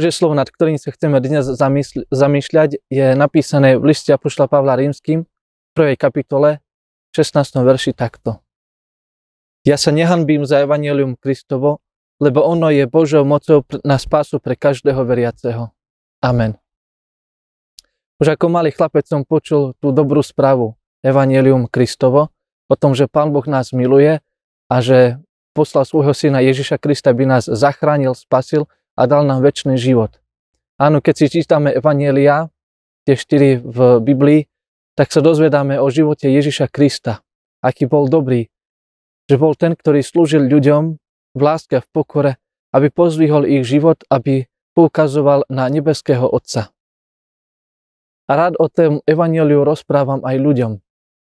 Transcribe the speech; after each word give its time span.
Božie 0.00 0.16
slovo, 0.16 0.32
nad 0.32 0.48
ktorým 0.48 0.80
sa 0.80 0.96
chceme 0.96 1.20
dnes 1.20 1.44
zamýšľať, 2.08 2.80
je 2.88 3.06
napísané 3.12 3.76
v 3.76 3.92
liste 3.92 4.08
Apoštola 4.08 4.48
Pavla 4.48 4.72
Rímským, 4.72 5.28
v 5.28 5.72
prvej 5.76 6.00
kapitole, 6.00 6.64
16. 7.12 7.36
verši 7.60 7.92
takto. 7.92 8.40
Ja 9.68 9.76
sa 9.76 9.92
nehanbím 9.92 10.48
za 10.48 10.64
Evangelium 10.64 11.20
Kristovo, 11.20 11.84
lebo 12.16 12.40
ono 12.40 12.72
je 12.72 12.88
Božou 12.88 13.28
mocou 13.28 13.60
na 13.84 14.00
spásu 14.00 14.40
pre 14.40 14.56
každého 14.56 15.04
veriaceho. 15.04 15.68
Amen. 16.24 16.56
Už 18.24 18.32
ako 18.32 18.48
malý 18.48 18.72
chlapec 18.72 19.04
som 19.04 19.20
počul 19.20 19.76
tú 19.84 19.92
dobrú 19.92 20.24
správu 20.24 20.80
Evangelium 21.04 21.68
Kristovo, 21.68 22.32
o 22.72 22.74
tom, 22.80 22.96
že 22.96 23.04
Pán 23.04 23.36
Boh 23.36 23.44
nás 23.44 23.76
miluje 23.76 24.16
a 24.64 24.76
že 24.80 25.20
poslal 25.52 25.84
svojho 25.84 26.16
syna 26.16 26.40
Ježiša 26.40 26.80
Krista, 26.80 27.12
by 27.12 27.36
nás 27.36 27.44
zachránil, 27.44 28.16
spasil 28.16 28.64
a 29.00 29.02
dal 29.08 29.24
nám 29.24 29.40
väčší 29.40 29.80
život. 29.80 30.20
Áno, 30.76 31.00
keď 31.00 31.14
si 31.16 31.40
čítame 31.40 31.72
Evanielia, 31.72 32.52
tie 33.08 33.16
štyri 33.16 33.56
v 33.56 34.04
Biblii, 34.04 34.44
tak 34.92 35.08
sa 35.08 35.24
dozvedáme 35.24 35.80
o 35.80 35.88
živote 35.88 36.28
Ježiša 36.28 36.68
Krista, 36.68 37.24
aký 37.64 37.88
bol 37.88 38.12
dobrý, 38.12 38.52
že 39.24 39.40
bol 39.40 39.56
ten, 39.56 39.72
ktorý 39.72 40.04
slúžil 40.04 40.44
ľuďom 40.44 41.00
v 41.32 41.40
láske 41.40 41.80
a 41.80 41.84
v 41.84 41.88
pokore, 41.88 42.32
aby 42.76 42.92
pozvihol 42.92 43.48
ich 43.48 43.64
život, 43.64 44.04
aby 44.12 44.44
poukazoval 44.76 45.48
na 45.48 45.66
nebeského 45.72 46.28
Otca. 46.28 46.68
A 48.30 48.32
rád 48.36 48.60
o 48.62 48.70
tom 48.70 49.02
evaneliu 49.10 49.66
rozprávam 49.66 50.22
aj 50.22 50.36
ľuďom. 50.38 50.72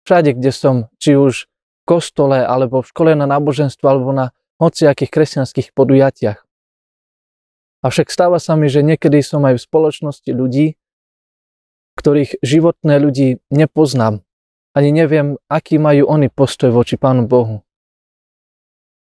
Všade, 0.04 0.36
kde 0.36 0.50
som, 0.52 0.76
či 1.00 1.16
už 1.16 1.46
v 1.46 1.82
kostole, 1.88 2.42
alebo 2.42 2.82
v 2.82 2.90
škole 2.90 3.12
na 3.16 3.24
náboženstvo, 3.24 3.86
alebo 3.86 4.12
na 4.12 4.36
hociakých 4.60 5.08
kresťanských 5.08 5.72
podujatiach. 5.72 6.51
Avšak 7.82 8.14
stáva 8.14 8.38
sa 8.38 8.54
mi, 8.54 8.70
že 8.70 8.86
niekedy 8.86 9.18
som 9.26 9.42
aj 9.42 9.58
v 9.58 9.64
spoločnosti 9.66 10.30
ľudí, 10.30 10.78
ktorých 11.98 12.38
životné 12.40 12.94
ľudí 13.02 13.42
nepoznám. 13.50 14.22
Ani 14.72 14.94
neviem, 14.94 15.36
aký 15.50 15.76
majú 15.76 16.08
oni 16.08 16.32
postoj 16.32 16.72
voči 16.72 16.96
Pánu 16.96 17.28
Bohu. 17.28 17.60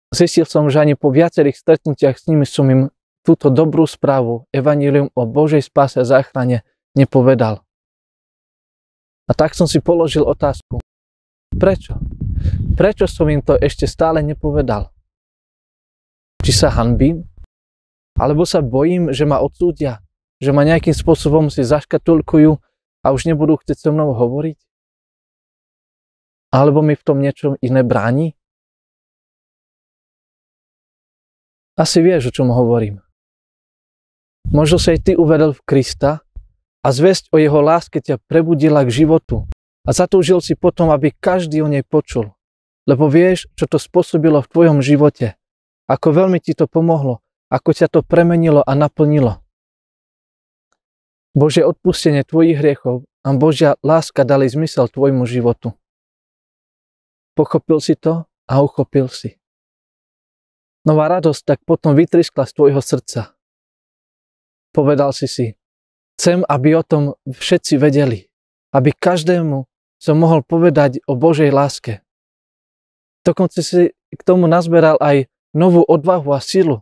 Zistil 0.08 0.48
som, 0.48 0.72
že 0.72 0.80
ani 0.80 0.96
po 0.96 1.12
viacerých 1.12 1.60
stretnutiach 1.60 2.16
s 2.16 2.24
nimi 2.32 2.48
som 2.48 2.64
im 2.72 2.88
túto 3.20 3.52
dobrú 3.52 3.84
správu, 3.84 4.48
evanílium 4.56 5.12
o 5.12 5.28
Božej 5.28 5.60
spáse 5.68 6.00
a 6.00 6.08
záchrane 6.08 6.64
nepovedal. 6.96 7.60
A 9.28 9.36
tak 9.36 9.52
som 9.52 9.68
si 9.68 9.84
položil 9.84 10.24
otázku. 10.24 10.80
Prečo? 11.52 12.00
Prečo 12.72 13.04
som 13.04 13.28
im 13.28 13.44
to 13.44 13.60
ešte 13.60 13.84
stále 13.84 14.24
nepovedal? 14.24 14.88
Či 16.40 16.52
sa 16.56 16.72
hanbím? 16.72 17.28
Alebo 18.18 18.42
sa 18.42 18.58
bojím, 18.58 19.14
že 19.14 19.22
ma 19.22 19.38
odsúdia, 19.38 20.02
že 20.42 20.50
ma 20.50 20.66
nejakým 20.66 20.90
spôsobom 20.90 21.54
si 21.54 21.62
zaškatulkujú 21.62 22.58
a 23.02 23.06
už 23.14 23.30
nebudú 23.30 23.62
chcieť 23.62 23.78
so 23.78 23.90
mnou 23.94 24.10
hovoriť? 24.10 24.58
Alebo 26.50 26.82
mi 26.82 26.98
v 26.98 27.04
tom 27.06 27.22
niečo 27.22 27.54
iné 27.62 27.86
bráni? 27.86 28.34
Asi 31.78 32.02
vieš, 32.02 32.34
o 32.34 32.34
čom 32.34 32.50
hovorím. 32.50 32.98
Možno 34.50 34.82
sa 34.82 34.98
aj 34.98 35.00
ty 35.06 35.12
uvedel 35.14 35.54
v 35.54 35.62
Krista 35.62 36.26
a 36.82 36.88
zväzť 36.90 37.30
o 37.30 37.38
jeho 37.38 37.62
láske 37.62 38.02
ťa 38.02 38.18
prebudila 38.26 38.82
k 38.82 38.90
životu 38.90 39.46
a 39.86 39.94
zatúžil 39.94 40.42
si 40.42 40.58
potom, 40.58 40.90
aby 40.90 41.14
každý 41.14 41.62
o 41.62 41.70
nej 41.70 41.86
počul. 41.86 42.34
Lebo 42.82 43.06
vieš, 43.06 43.46
čo 43.54 43.70
to 43.70 43.78
spôsobilo 43.78 44.42
v 44.42 44.50
tvojom 44.50 44.78
živote, 44.82 45.38
ako 45.86 46.10
veľmi 46.10 46.42
ti 46.42 46.58
to 46.58 46.66
pomohlo 46.66 47.22
ako 47.48 47.70
ťa 47.72 47.88
to 47.88 48.00
premenilo 48.04 48.60
a 48.60 48.72
naplnilo. 48.76 49.40
Bože 51.32 51.64
odpustenie 51.64 52.24
tvojich 52.24 52.56
hriechov 52.60 53.08
a 53.24 53.28
Božia 53.36 53.76
láska 53.84 54.24
dali 54.24 54.48
zmysel 54.48 54.88
tvojmu 54.88 55.24
životu. 55.28 55.76
Pochopil 57.36 57.78
si 57.78 57.94
to 57.94 58.26
a 58.48 58.54
uchopil 58.58 59.06
si. 59.06 59.38
Nová 60.82 61.06
radosť 61.12 61.42
tak 61.44 61.58
potom 61.68 61.92
vytriskla 61.92 62.48
z 62.48 62.52
tvojho 62.56 62.80
srdca. 62.80 63.36
Povedal 64.72 65.12
si 65.12 65.28
si, 65.28 65.46
chcem, 66.16 66.42
aby 66.48 66.74
o 66.74 66.82
tom 66.82 67.14
všetci 67.28 67.76
vedeli, 67.76 68.26
aby 68.72 68.90
každému 68.90 69.68
som 70.00 70.16
mohol 70.16 70.42
povedať 70.42 71.04
o 71.04 71.18
Božej 71.18 71.52
láske. 71.52 72.00
Dokonca 73.22 73.60
si 73.60 73.92
k 73.92 74.20
tomu 74.24 74.48
nazberal 74.48 74.96
aj 75.02 75.28
novú 75.52 75.84
odvahu 75.84 76.32
a 76.32 76.40
silu, 76.40 76.80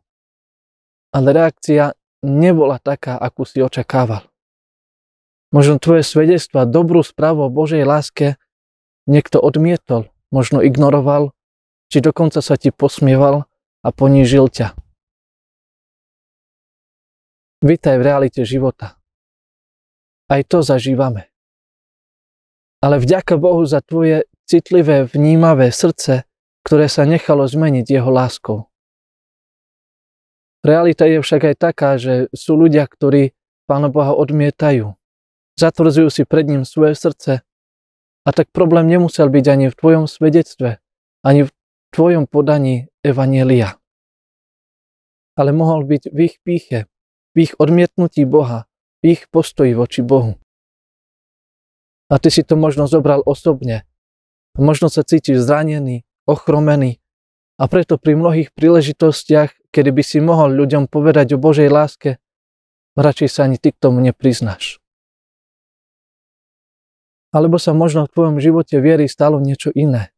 ale 1.16 1.32
reakcia 1.32 1.96
nebola 2.20 2.76
taká, 2.76 3.16
akú 3.16 3.48
si 3.48 3.64
očakával. 3.64 4.28
Možno 5.48 5.80
tvoje 5.80 6.04
svedectva, 6.04 6.68
dobrú 6.68 7.00
správu 7.00 7.48
o 7.48 7.52
Božej 7.52 7.88
láske 7.88 8.36
niekto 9.08 9.40
odmietol, 9.40 10.12
možno 10.28 10.60
ignoroval, 10.60 11.32
či 11.88 12.04
dokonca 12.04 12.44
sa 12.44 12.60
ti 12.60 12.68
posmieval 12.68 13.48
a 13.80 13.88
ponížil 13.88 14.52
ťa. 14.52 14.76
Vítaj 17.64 17.96
v 17.96 18.02
realite 18.04 18.44
života. 18.44 19.00
Aj 20.28 20.44
to 20.44 20.60
zažívame. 20.60 21.32
Ale 22.84 23.00
vďaka 23.00 23.40
Bohu 23.40 23.64
za 23.64 23.80
tvoje 23.80 24.28
citlivé, 24.44 25.08
vnímavé 25.08 25.72
srdce, 25.72 26.28
ktoré 26.60 26.92
sa 26.92 27.08
nechalo 27.08 27.48
zmeniť 27.48 27.86
jeho 27.88 28.10
láskou. 28.12 28.68
Realita 30.64 31.04
je 31.08 31.20
však 31.20 31.42
aj 31.52 31.56
taká, 31.56 31.90
že 31.96 32.32
sú 32.32 32.56
ľudia, 32.56 32.86
ktorí 32.88 33.36
Pána 33.66 33.90
Boha 33.90 34.14
odmietajú. 34.14 34.94
Zatvrdzujú 35.58 36.08
si 36.12 36.22
pred 36.22 36.46
ním 36.46 36.62
svoje 36.62 36.94
srdce. 36.94 37.42
A 38.22 38.28
tak 38.30 38.50
problém 38.54 38.86
nemusel 38.86 39.26
byť 39.26 39.44
ani 39.50 39.66
v 39.70 39.78
tvojom 39.78 40.04
svedectve, 40.06 40.78
ani 41.26 41.46
v 41.46 41.50
tvojom 41.90 42.30
podaní 42.30 42.86
Evanielia. 43.02 43.78
Ale 45.34 45.50
mohol 45.50 45.82
byť 45.82 46.02
v 46.14 46.18
ich 46.30 46.36
píche, 46.42 46.86
v 47.34 47.36
ich 47.50 47.52
odmietnutí 47.58 48.22
Boha, 48.22 48.70
v 49.02 49.18
ich 49.18 49.26
postoji 49.30 49.74
voči 49.74 50.06
Bohu. 50.06 50.38
A 52.06 52.22
ty 52.22 52.30
si 52.30 52.46
to 52.46 52.54
možno 52.54 52.86
zobral 52.86 53.18
osobne. 53.26 53.82
Možno 54.54 54.86
sa 54.86 55.02
cítiš 55.02 55.42
zranený, 55.42 56.06
ochromený 56.22 57.02
a 57.56 57.64
preto 57.68 57.96
pri 57.96 58.16
mnohých 58.16 58.52
príležitostiach 58.52 59.72
kedy 59.72 59.90
by 59.92 60.02
si 60.04 60.18
mohol 60.24 60.56
ľuďom 60.56 60.88
povedať 60.88 61.36
o 61.36 61.42
Božej 61.42 61.68
láske, 61.68 62.16
radšej 62.96 63.28
sa 63.28 63.44
ani 63.44 63.60
ty 63.60 63.76
k 63.76 63.80
tomu 63.80 64.00
nepriznáš. 64.00 64.80
Alebo 67.36 67.60
sa 67.60 67.76
možno 67.76 68.08
v 68.08 68.12
tvojom 68.16 68.36
živote 68.40 68.80
viery 68.80 69.04
stalo 69.04 69.36
niečo 69.36 69.68
iné. 69.76 70.16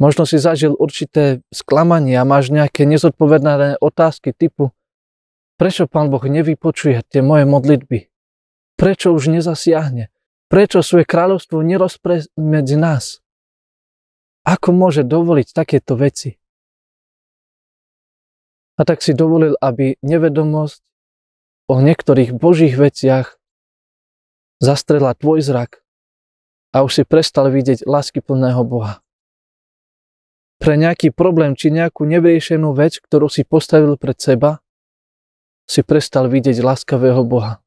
Možno 0.00 0.24
si 0.24 0.40
zažil 0.40 0.72
určité 0.72 1.44
sklamanie 1.52 2.16
a 2.16 2.24
máš 2.24 2.48
nejaké 2.48 2.88
nezodpovedané 2.88 3.76
otázky 3.82 4.32
typu 4.32 4.72
prečo 5.58 5.90
Pán 5.90 6.08
Boh 6.08 6.22
nevypočuje 6.22 7.02
tie 7.10 7.20
moje 7.20 7.44
modlitby? 7.44 8.08
Prečo 8.78 9.10
už 9.10 9.34
nezasiahne? 9.34 10.08
Prečo 10.46 10.80
svoje 10.86 11.04
kráľovstvo 11.04 11.60
nerozpre 11.66 12.24
medzi 12.38 12.78
nás? 12.78 13.20
Ako 14.48 14.72
môže 14.72 15.04
dovoliť 15.04 15.52
takéto 15.52 15.92
veci? 15.92 16.40
A 18.80 18.88
tak 18.88 19.04
si 19.04 19.12
dovolil, 19.12 19.52
aby 19.60 20.00
nevedomosť 20.00 20.80
o 21.68 21.84
niektorých 21.84 22.32
božích 22.32 22.72
veciach 22.72 23.36
zastrela 24.64 25.12
tvoj 25.12 25.44
zrak 25.44 25.84
a 26.72 26.80
už 26.80 26.90
si 26.96 27.04
prestal 27.04 27.52
vidieť 27.52 27.84
láskyplného 27.84 28.64
Boha. 28.64 29.04
Pre 30.56 30.80
nejaký 30.80 31.12
problém 31.12 31.52
či 31.52 31.68
nejakú 31.68 32.08
nevyriešenú 32.08 32.72
vec, 32.72 33.04
ktorú 33.04 33.28
si 33.28 33.44
postavil 33.44 34.00
pred 34.00 34.16
seba, 34.16 34.64
si 35.68 35.84
prestal 35.84 36.24
vidieť 36.32 36.64
láskavého 36.64 37.20
Boha. 37.20 37.60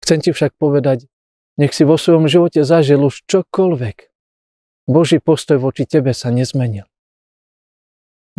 Chcem 0.00 0.24
ti 0.24 0.32
však 0.32 0.56
povedať, 0.56 1.12
nech 1.60 1.76
si 1.76 1.84
vo 1.84 2.00
svojom 2.00 2.24
živote 2.24 2.64
zažil 2.64 3.04
už 3.04 3.20
čokoľvek. 3.28 4.09
Boží 4.90 5.22
postoj 5.22 5.62
voči 5.62 5.86
tebe 5.86 6.10
sa 6.10 6.34
nezmenil 6.34 6.90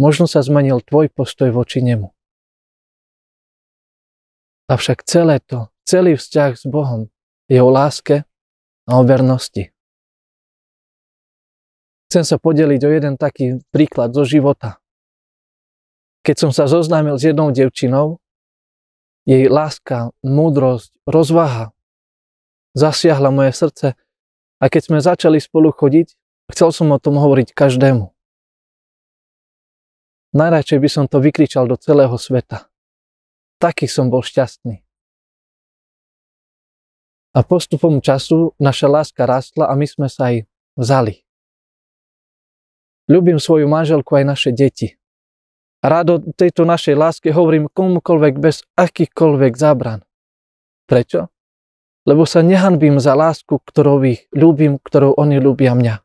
možno 0.01 0.25
sa 0.25 0.41
zmenil 0.41 0.81
tvoj 0.81 1.13
postoj 1.13 1.53
voči 1.53 1.85
nemu. 1.85 2.09
Avšak 4.65 5.05
celé 5.05 5.37
to, 5.43 5.69
celý 5.83 6.17
vzťah 6.17 6.51
s 6.57 6.65
Bohom 6.65 7.11
je 7.45 7.61
o 7.61 7.69
láske 7.69 8.25
a 8.89 8.91
o 8.97 9.03
vernosti. 9.05 9.69
Chcem 12.09 12.23
sa 12.25 12.41
podeliť 12.41 12.81
o 12.87 12.89
jeden 12.91 13.15
taký 13.15 13.61
príklad 13.69 14.15
zo 14.17 14.25
života. 14.25 14.81
Keď 16.25 16.35
som 16.47 16.51
sa 16.51 16.65
zoznámil 16.65 17.15
s 17.21 17.23
jednou 17.23 17.53
devčinou, 17.53 18.19
jej 19.29 19.47
láska, 19.47 20.11
múdrosť, 20.25 20.97
rozvaha 21.05 21.71
zasiahla 22.73 23.29
moje 23.29 23.51
srdce 23.53 23.87
a 24.57 24.65
keď 24.65 24.81
sme 24.81 24.99
začali 25.03 25.37
spolu 25.37 25.69
chodiť, 25.75 26.15
chcel 26.51 26.75
som 26.75 26.91
o 26.91 26.99
tom 26.99 27.15
hovoriť 27.17 27.55
každému. 27.55 28.11
Najradšej 30.31 30.79
by 30.79 30.89
som 30.91 31.05
to 31.11 31.19
vykričal 31.19 31.67
do 31.67 31.75
celého 31.75 32.15
sveta. 32.15 32.71
taký 33.61 33.85
som 33.85 34.09
bol 34.09 34.25
šťastný. 34.25 34.81
A 37.31 37.39
postupom 37.45 38.01
času 38.01 38.57
naša 38.57 38.87
láska 38.89 39.23
rastla 39.29 39.69
a 39.69 39.77
my 39.77 39.85
sme 39.85 40.07
sa 40.09 40.33
aj 40.33 40.49
vzali. 40.75 41.23
Ľubím 43.05 43.37
svoju 43.37 43.69
manželku 43.69 44.17
aj 44.17 44.25
naše 44.25 44.51
deti. 44.51 44.97
Rád 45.85 46.07
o 46.09 46.17
tejto 46.33 46.65
našej 46.65 46.95
láske 46.97 47.29
hovorím 47.29 47.69
komukoľvek 47.69 48.33
bez 48.41 48.65
akýchkoľvek 48.77 49.53
zábran. 49.57 50.01
Prečo? 50.89 51.29
Lebo 52.09 52.25
sa 52.25 52.41
nehanbím 52.41 52.97
za 52.97 53.13
lásku, 53.13 53.61
ktorou 53.61 54.01
ich 54.05 54.25
ľúbim, 54.33 54.81
ktorou 54.81 55.13
oni 55.21 55.37
ľúbia 55.37 55.77
mňa. 55.77 56.01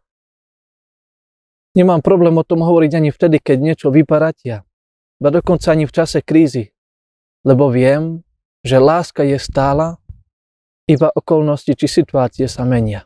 Nemám 1.76 2.00
problém 2.00 2.32
o 2.40 2.46
tom 2.46 2.64
hovoriť 2.64 2.92
ani 2.96 3.10
vtedy, 3.12 3.36
keď 3.36 3.58
niečo 3.60 3.88
vyparatia, 3.92 4.64
ba 5.20 5.28
dokonca 5.28 5.76
ani 5.76 5.84
v 5.84 5.92
čase 5.92 6.24
krízy, 6.24 6.72
lebo 7.44 7.68
viem, 7.68 8.24
že 8.64 8.80
láska 8.80 9.20
je 9.28 9.36
stála, 9.36 10.00
iba 10.88 11.12
okolnosti 11.12 11.76
či 11.76 11.86
situácie 11.86 12.48
sa 12.48 12.64
menia. 12.64 13.04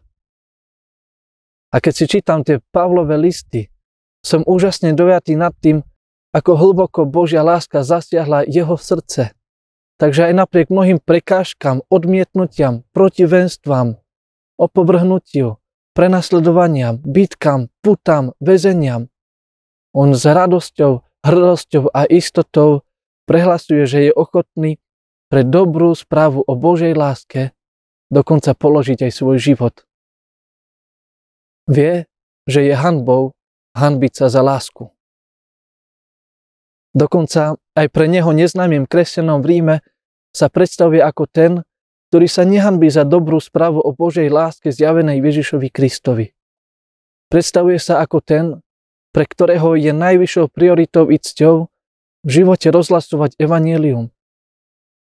A 1.75 1.83
keď 1.83 1.93
si 1.93 2.05
čítam 2.07 2.47
tie 2.47 2.63
Pavlové 2.71 3.19
listy, 3.19 3.71
som 4.23 4.47
úžasne 4.47 4.95
dojatý 4.95 5.35
nad 5.35 5.55
tým, 5.59 5.83
ako 6.31 6.55
hlboko 6.55 7.07
Božia 7.07 7.43
láska 7.43 7.83
zasiahla 7.83 8.47
jeho 8.47 8.79
srdce. 8.79 9.35
Takže 10.01 10.33
aj 10.33 10.35
napriek 10.47 10.67
mnohým 10.73 11.03
prekážkam, 11.03 11.85
odmietnutiam, 11.93 12.87
protivenstvám, 12.97 14.01
opovrhnutiu, 14.57 15.60
prenasledovaniam, 16.01 16.97
bitkám, 16.97 17.69
putám, 17.85 18.33
väzeniam, 18.41 19.13
on 19.93 20.17
s 20.17 20.25
radosťou, 20.25 21.05
hrdosťou 21.21 21.93
a 21.93 22.09
istotou 22.09 22.89
prehlasuje, 23.29 23.85
že 23.85 24.09
je 24.09 24.13
ochotný 24.17 24.81
pre 25.29 25.45
dobrú 25.45 25.93
správu 25.93 26.41
o 26.41 26.57
Božej 26.57 26.97
láske 26.97 27.53
dokonca 28.09 28.57
položiť 28.57 29.05
aj 29.05 29.13
svoj 29.13 29.37
život. 29.37 29.85
Vie, 31.69 32.09
že 32.49 32.65
je 32.65 32.73
hanbou 32.73 33.37
hanbiť 33.77 34.25
sa 34.25 34.27
za 34.33 34.41
lásku. 34.41 34.89
Dokonca 36.97 37.61
aj 37.77 37.87
pre 37.93 38.09
neho 38.09 38.33
neznámym 38.33 38.89
kresťanom 38.89 39.45
v 39.45 39.47
Ríme 39.53 39.77
sa 40.33 40.49
predstavuje 40.49 41.05
ako 41.05 41.29
ten, 41.29 41.53
ktorý 42.11 42.27
sa 42.27 42.43
nehanbí 42.43 42.91
za 42.91 43.07
dobrú 43.07 43.39
správu 43.39 43.79
o 43.79 43.95
Božej 43.95 44.27
láske 44.35 44.75
zjavenej 44.75 45.23
Ježišovi 45.23 45.71
Kristovi. 45.71 46.35
Predstavuje 47.31 47.79
sa 47.79 48.03
ako 48.03 48.19
ten, 48.19 48.45
pre 49.15 49.23
ktorého 49.23 49.79
je 49.79 49.95
najvyššou 49.95 50.51
prioritou 50.51 51.07
i 51.07 51.23
cťou 51.23 51.71
v 52.27 52.31
živote 52.31 52.67
rozhlasovať 52.75 53.39
evanielium, 53.39 54.11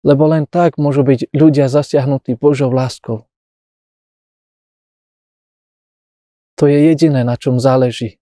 lebo 0.03 0.23
len 0.27 0.43
tak 0.51 0.75
môžu 0.75 1.07
byť 1.07 1.31
ľudia 1.31 1.71
zasiahnutí 1.71 2.35
Božou 2.35 2.75
láskou. 2.75 3.23
To 6.59 6.67
je 6.67 6.91
jediné, 6.91 7.23
na 7.23 7.39
čom 7.39 7.55
záleží. 7.55 8.19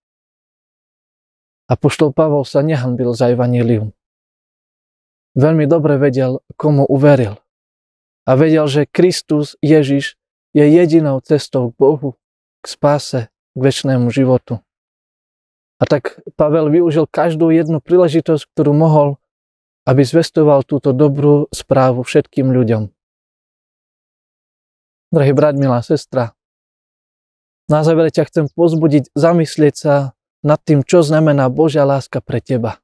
A 1.65 1.73
poštol 1.73 2.13
Pavol 2.13 2.45
sa 2.45 2.61
nehanbil 2.61 3.17
za 3.17 3.33
evanílium. 3.33 3.97
Veľmi 5.33 5.65
dobre 5.65 5.97
vedel, 5.97 6.37
komu 6.53 6.85
uveril. 6.85 7.41
A 8.25 8.33
vedel, 8.33 8.65
že 8.65 8.89
Kristus 8.89 9.53
Ježiš 9.61 10.17
je 10.57 10.65
jedinou 10.65 11.21
cestou 11.21 11.69
k 11.69 11.77
Bohu, 11.77 12.09
k 12.61 12.65
spáse, 12.65 13.29
k 13.53 13.59
väčšnému 13.59 14.09
životu. 14.09 14.65
A 15.77 15.83
tak 15.85 16.17
Pavel 16.39 16.71
využil 16.71 17.05
každú 17.05 17.51
jednu 17.51 17.83
príležitosť, 17.83 18.49
ktorú 18.55 18.73
mohol, 18.73 19.21
aby 19.85 20.01
zvestoval 20.01 20.65
túto 20.65 20.95
dobrú 20.95 21.45
správu 21.53 22.01
všetkým 22.01 22.49
ľuďom. 22.49 22.89
Drahý 25.13 25.33
brat, 25.37 25.53
milá 25.59 25.85
sestra, 25.85 26.33
na 27.65 27.81
záver 27.81 28.13
ťa 28.13 28.29
chcem 28.29 28.45
pozbudiť 28.53 29.09
zamyslieť 29.17 29.75
sa 29.75 30.13
nad 30.45 30.61
tým, 30.61 30.85
čo 30.85 31.01
znamená 31.01 31.49
Božia 31.49 31.81
láska 31.81 32.21
pre 32.21 32.37
teba. 32.37 32.77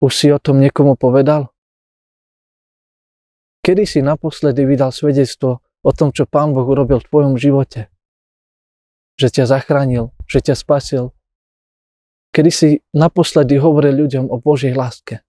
Už 0.00 0.16
si 0.16 0.32
o 0.32 0.40
tom 0.40 0.56
niekomu 0.64 0.96
povedal? 0.96 1.52
Kedy 3.60 3.84
si 3.84 4.00
naposledy 4.00 4.64
vydal 4.64 4.88
svedectvo 4.88 5.60
o 5.84 5.90
tom, 5.92 6.16
čo 6.16 6.24
Pán 6.24 6.56
Boh 6.56 6.64
urobil 6.64 7.04
v 7.04 7.08
tvojom 7.12 7.34
živote? 7.36 7.92
Že 9.20 9.28
ťa 9.36 9.44
zachránil, 9.52 10.16
že 10.24 10.40
ťa 10.40 10.56
spasil. 10.56 11.12
Kedy 12.32 12.50
si 12.50 12.68
naposledy 12.96 13.60
hovoril 13.60 14.06
ľuďom 14.06 14.32
o 14.32 14.40
Božej 14.40 14.72
láske? 14.72 15.20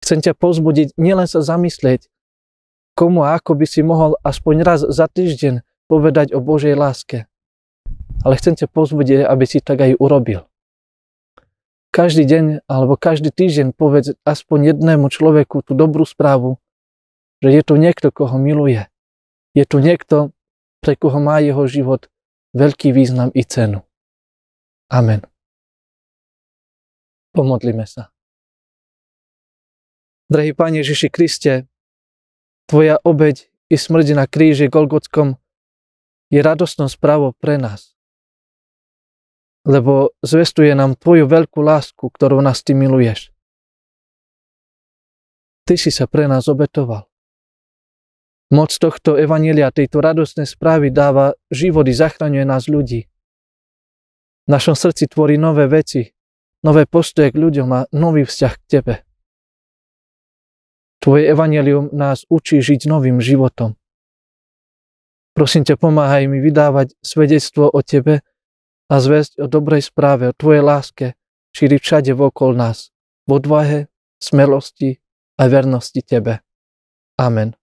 Chcem 0.00 0.24
ťa 0.24 0.32
pozbudiť 0.32 0.96
nielen 0.96 1.28
sa 1.28 1.44
zamyslieť, 1.44 2.08
komu 2.96 3.20
a 3.20 3.36
ako 3.36 3.52
by 3.58 3.66
si 3.68 3.84
mohol 3.84 4.16
aspoň 4.24 4.64
raz 4.64 4.80
za 4.80 5.10
týždeň 5.12 5.60
povedať 5.92 6.32
o 6.32 6.40
Božej 6.40 6.72
láske. 6.72 7.28
Ale 8.24 8.34
chcem 8.40 8.56
ťa 8.56 8.72
pozbudiť, 8.72 9.28
aby 9.28 9.44
si 9.44 9.60
tak 9.60 9.84
aj 9.84 10.00
urobil. 10.00 10.48
Každý 11.92 12.24
deň 12.24 12.64
alebo 12.64 12.96
každý 12.96 13.28
týždeň 13.28 13.76
povedz 13.76 14.16
aspoň 14.24 14.72
jednému 14.72 15.12
človeku 15.12 15.60
tú 15.66 15.76
dobrú 15.76 16.08
správu, 16.08 16.56
že 17.38 17.48
je 17.54 17.62
tu 17.62 17.74
niekto, 17.78 18.10
koho 18.10 18.36
miluje. 18.38 18.86
Je 19.54 19.64
tu 19.66 19.78
niekto, 19.78 20.34
pre 20.82 20.94
koho 20.94 21.18
má 21.18 21.38
jeho 21.42 21.66
život 21.66 22.06
veľký 22.54 22.94
význam 22.94 23.30
i 23.34 23.42
cenu. 23.42 23.82
Amen. 24.88 25.22
Pomodlíme 27.36 27.84
sa. 27.84 28.10
Drahý 30.28 30.52
Pane 30.52 30.84
Ježiši 30.84 31.08
Kriste, 31.08 31.68
Tvoja 32.68 33.00
obeď 33.00 33.48
i 33.72 33.80
smrť 33.80 34.12
na 34.12 34.28
kríži 34.28 34.68
Golgotskom 34.68 35.40
je 36.28 36.40
radostnou 36.44 36.92
správou 36.92 37.32
pre 37.32 37.56
nás. 37.56 37.96
Lebo 39.64 40.12
zvestuje 40.20 40.76
nám 40.76 41.00
Tvoju 41.00 41.24
veľkú 41.24 41.64
lásku, 41.64 42.04
ktorú 42.04 42.44
nás 42.44 42.60
Ty 42.60 42.76
miluješ. 42.76 43.32
Ty 45.64 45.80
si 45.80 45.88
sa 45.88 46.04
pre 46.04 46.28
nás 46.28 46.48
obetoval. 46.48 47.08
Moc 48.48 48.72
tohto 48.72 49.20
evanielia, 49.20 49.68
tejto 49.68 50.00
radostnej 50.00 50.48
správy 50.48 50.88
dáva 50.88 51.36
život 51.52 51.84
i 51.84 51.92
zachraňuje 51.92 52.44
nás 52.48 52.64
ľudí. 52.64 53.04
V 54.44 54.48
našom 54.48 54.72
srdci 54.72 55.04
tvorí 55.12 55.36
nové 55.36 55.68
veci, 55.68 56.08
nové 56.64 56.88
postoje 56.88 57.28
k 57.28 57.36
ľuďom 57.36 57.68
a 57.76 57.80
nový 57.92 58.24
vzťah 58.24 58.54
k 58.56 58.64
Tebe. 58.64 58.94
Tvoje 61.04 61.28
evanelium 61.28 61.92
nás 61.92 62.24
učí 62.32 62.64
žiť 62.64 62.88
novým 62.88 63.20
životom. 63.20 63.76
Prosím 65.36 65.68
ťa, 65.68 65.76
pomáhaj 65.76 66.24
mi 66.26 66.40
vydávať 66.40 66.96
svedectvo 67.04 67.68
o 67.68 67.80
Tebe 67.84 68.24
a 68.88 68.94
zväzť 68.96 69.44
o 69.44 69.46
dobrej 69.46 69.92
správe, 69.92 70.32
o 70.32 70.34
Tvojej 70.34 70.64
láske, 70.64 71.06
šíriť 71.52 71.80
všade 71.84 72.12
vokol 72.16 72.56
nás, 72.56 72.90
v 73.28 73.36
odvahe, 73.36 73.80
smelosti 74.18 75.04
a 75.36 75.46
vernosti 75.52 76.00
Tebe. 76.00 76.40
Amen. 77.20 77.57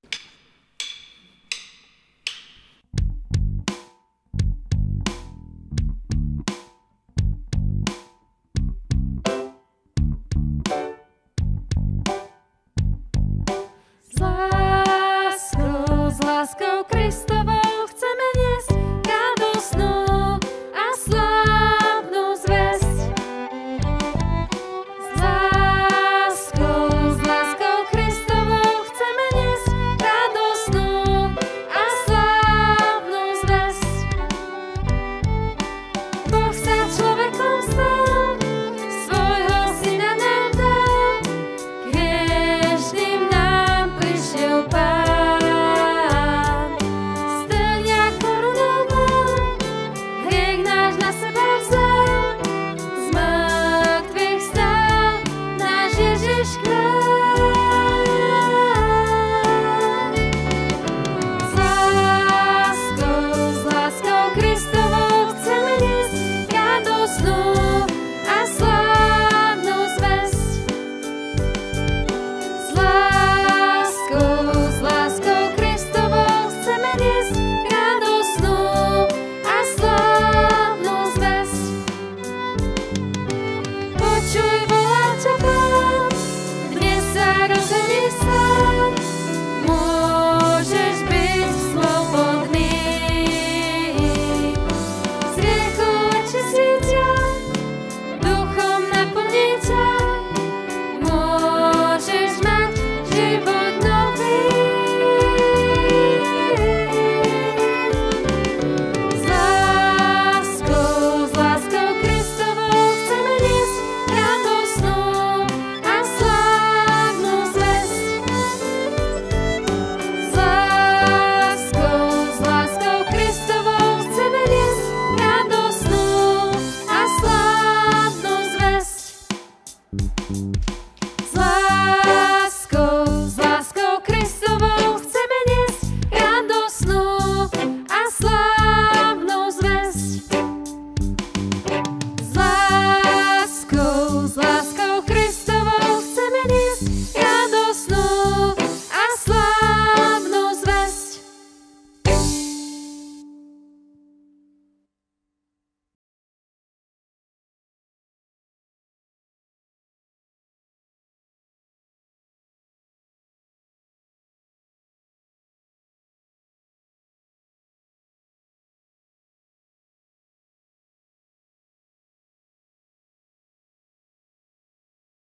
you 130.36 130.85